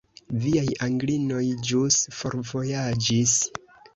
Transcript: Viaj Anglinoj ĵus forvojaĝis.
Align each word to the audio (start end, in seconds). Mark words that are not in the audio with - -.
Viaj 0.45 0.63
Anglinoj 0.85 1.43
ĵus 1.71 1.99
forvojaĝis. 2.21 3.37